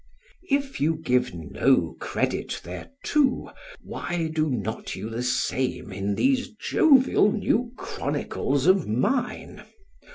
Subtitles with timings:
[0.49, 3.51] If you give no credit thereto,
[3.83, 9.63] why do not you the same in these jovial new chronicles of mine?